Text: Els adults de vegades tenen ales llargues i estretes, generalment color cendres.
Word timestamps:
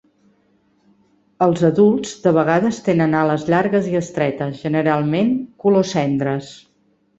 Els 1.47 1.61
adults 1.69 2.13
de 2.23 2.33
vegades 2.37 2.81
tenen 2.89 3.15
ales 3.21 3.45
llargues 3.55 3.91
i 3.93 3.95
estretes, 4.01 4.59
generalment 4.65 5.33
color 5.67 5.89
cendres. 5.95 6.53